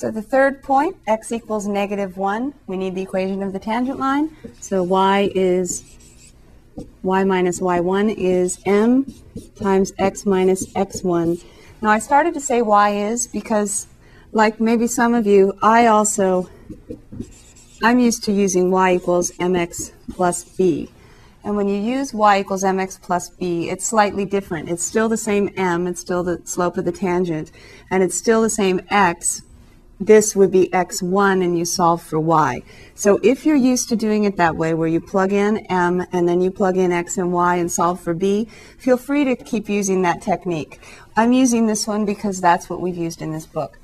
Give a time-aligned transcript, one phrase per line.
[0.00, 3.98] So the third point, x equals negative 1, we need the equation of the tangent
[3.98, 4.34] line.
[4.58, 5.84] So y is,
[7.02, 9.12] y minus y1 is m
[9.56, 11.44] times x minus x1.
[11.82, 13.88] Now I started to say y is because,
[14.32, 16.48] like maybe some of you, I also,
[17.82, 20.88] I'm used to using y equals mx plus b.
[21.44, 24.70] And when you use y equals mx plus b, it's slightly different.
[24.70, 27.52] It's still the same m, it's still the slope of the tangent,
[27.90, 29.42] and it's still the same x,
[30.00, 32.62] this would be x1 and you solve for y.
[32.94, 36.26] So if you're used to doing it that way, where you plug in m and
[36.26, 39.68] then you plug in x and y and solve for b, feel free to keep
[39.68, 40.80] using that technique.
[41.16, 43.78] I'm using this one because that's what we've used in this book.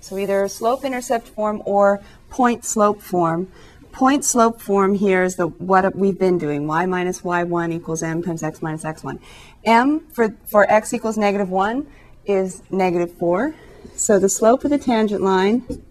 [0.00, 3.50] So either slope-intercept form or point-slope form.
[3.92, 8.44] Point-slope form here is the what we've been doing, y minus y1 equals m times
[8.44, 9.18] x minus x1.
[9.64, 11.86] m for, for x equals negative 1
[12.26, 13.54] is negative 4.
[14.00, 15.84] So the slope of the tangent line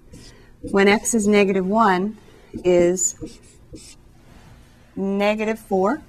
[0.61, 2.17] when x is negative 1
[2.63, 3.13] is
[4.95, 6.01] negative 4.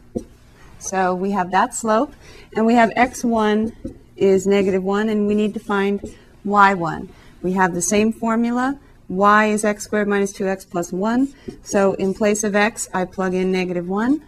[0.79, 2.15] So we have that slope,
[2.57, 6.01] and we have x1 is negative 1, and we need to find
[6.47, 7.11] y1.
[7.43, 8.79] We have the same formula.
[9.11, 11.35] y is x squared minus 2x plus 1.
[11.63, 14.23] So in place of x, I plug in negative 1.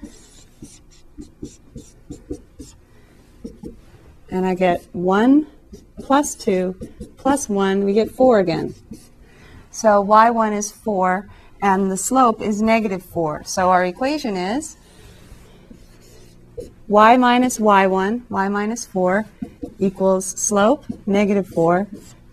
[4.30, 5.46] And I get 1
[6.02, 6.74] plus 2
[7.16, 8.74] plus 1, we get 4 again.
[9.70, 11.28] So y1 is 4,
[11.62, 13.44] and the slope is negative 4.
[13.44, 14.76] So our equation is
[16.88, 19.24] y minus y1, y minus 4,
[19.78, 21.86] equals slope, negative 4,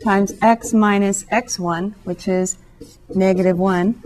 [0.03, 2.57] times x minus x1, which is
[3.13, 4.01] negative 1.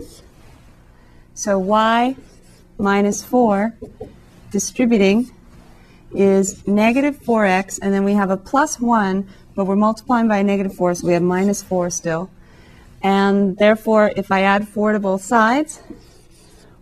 [1.34, 2.16] So y
[2.78, 3.74] minus 4,
[4.50, 5.30] distributing,
[6.14, 10.44] is negative 4x, and then we have a plus 1, but we're multiplying by a
[10.44, 12.30] negative 4, so we have minus 4 still.
[13.02, 15.80] And therefore, if I add 4 to both sides,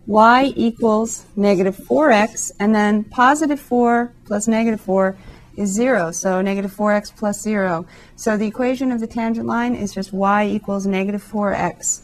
[0.07, 5.17] y equals negative 4x, and then positive 4 plus negative 4
[5.57, 7.87] is 0, so negative 4x plus 0.
[8.17, 12.03] So the equation of the tangent line is just y equals negative 4x.